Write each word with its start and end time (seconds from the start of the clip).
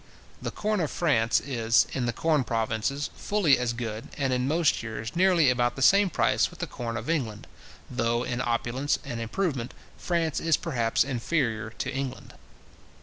The 0.41 0.49
corn 0.49 0.79
of 0.79 0.89
France 0.89 1.39
is, 1.39 1.85
in 1.93 2.07
the 2.07 2.11
corn 2.11 2.43
provinces, 2.43 3.11
fully 3.15 3.59
as 3.59 3.71
good, 3.71 4.07
and 4.17 4.33
in 4.33 4.47
most 4.47 4.81
years 4.81 5.15
nearly 5.15 5.51
about 5.51 5.75
the 5.75 5.83
same 5.83 6.09
price 6.09 6.49
with 6.49 6.57
the 6.57 6.65
corn 6.65 6.97
of 6.97 7.07
England, 7.07 7.45
though, 7.87 8.23
in 8.23 8.41
opulence 8.43 8.97
and 9.05 9.21
improvement, 9.21 9.75
France 9.99 10.39
is 10.39 10.57
perhaps 10.57 11.03
inferior 11.03 11.69
to 11.77 11.93
England. 11.93 12.33